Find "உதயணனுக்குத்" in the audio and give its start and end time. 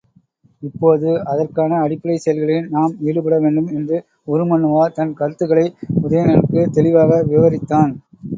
6.01-6.75